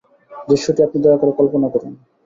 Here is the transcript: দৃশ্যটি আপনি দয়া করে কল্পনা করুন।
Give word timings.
দৃশ্যটি 0.47 0.81
আপনি 0.83 0.97
দয়া 1.03 1.17
করে 1.17 1.31
কল্পনা 1.39 1.67
করুন। 1.73 1.93